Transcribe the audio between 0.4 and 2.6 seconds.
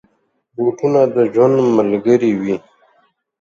بوټونه د ژوند ملګري وي.